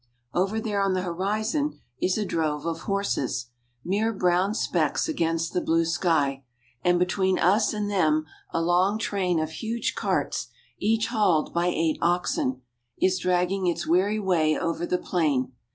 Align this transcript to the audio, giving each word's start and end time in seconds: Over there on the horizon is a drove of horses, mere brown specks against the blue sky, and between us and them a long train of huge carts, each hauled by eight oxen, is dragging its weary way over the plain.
Over 0.33 0.59
there 0.59 0.81
on 0.81 0.93
the 0.95 1.03
horizon 1.03 1.79
is 2.01 2.17
a 2.17 2.25
drove 2.25 2.65
of 2.65 2.79
horses, 2.89 3.51
mere 3.85 4.11
brown 4.11 4.55
specks 4.55 5.07
against 5.07 5.53
the 5.53 5.61
blue 5.61 5.85
sky, 5.85 6.43
and 6.83 6.97
between 6.97 7.37
us 7.37 7.71
and 7.71 7.87
them 7.87 8.25
a 8.49 8.63
long 8.63 8.97
train 8.97 9.39
of 9.39 9.51
huge 9.51 9.93
carts, 9.93 10.47
each 10.79 11.09
hauled 11.09 11.53
by 11.53 11.67
eight 11.67 11.99
oxen, 12.01 12.63
is 12.99 13.19
dragging 13.19 13.67
its 13.67 13.85
weary 13.85 14.17
way 14.19 14.57
over 14.57 14.87
the 14.87 14.97
plain. 14.97 15.51